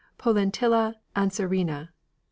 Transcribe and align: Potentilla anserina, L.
Potentilla 0.17 0.95
anserina, 1.15 1.79
L. 1.79 1.87